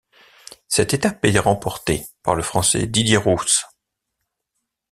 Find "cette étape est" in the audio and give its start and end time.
0.67-1.37